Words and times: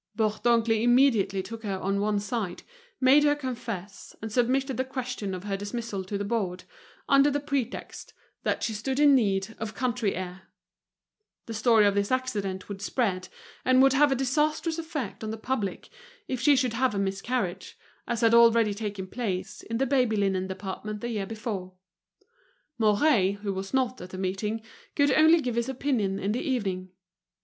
Bourdoncle 0.17 0.81
immediately 0.81 1.43
took 1.43 1.61
her 1.61 1.77
on 1.77 2.01
one 2.01 2.19
side, 2.19 2.63
made 2.99 3.23
her 3.23 3.35
confess, 3.35 4.15
and 4.19 4.31
submitted 4.31 4.77
the 4.77 4.83
question 4.83 5.35
of 5.35 5.43
her 5.43 5.55
dismissal 5.55 6.03
to 6.05 6.17
the 6.17 6.25
board, 6.25 6.63
under 7.07 7.29
the 7.29 7.39
pretext 7.39 8.15
that 8.41 8.63
she 8.63 8.73
stood 8.73 8.99
in 8.99 9.13
need 9.13 9.53
of 9.59 9.75
country 9.75 10.15
air: 10.15 10.47
the 11.45 11.53
story 11.53 11.85
of 11.85 11.93
this 11.93 12.11
accident 12.11 12.67
would 12.67 12.81
spread, 12.81 13.27
and 13.63 13.79
would 13.83 13.93
have 13.93 14.11
a 14.11 14.15
disastrous 14.15 14.79
effect 14.79 15.23
on 15.23 15.29
the 15.29 15.37
public 15.37 15.87
if 16.27 16.41
she 16.41 16.55
should 16.55 16.73
have 16.73 16.95
a 16.95 16.97
miscarriage, 16.97 17.77
as 18.07 18.21
had 18.21 18.33
already 18.33 18.73
taken 18.73 19.05
place 19.05 19.61
in 19.61 19.77
the 19.77 19.85
baby 19.85 20.15
linen 20.15 20.47
department 20.47 21.01
the 21.01 21.09
year 21.09 21.27
before. 21.27 21.73
Mouret, 22.79 23.33
who 23.43 23.53
was 23.53 23.71
not 23.71 24.01
at 24.01 24.09
the 24.09 24.17
meeting, 24.17 24.63
could 24.95 25.11
only 25.11 25.39
give 25.39 25.53
his 25.53 25.69
opinion 25.69 26.17
in 26.17 26.31
the 26.31 26.41
evening. 26.41 26.89